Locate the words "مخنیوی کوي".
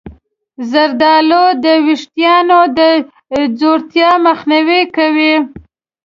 4.27-5.33